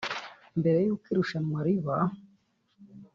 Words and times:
Mbere 0.59 0.77
y’uko 0.85 1.05
irushanwa 1.13 1.59
riba 1.65 1.97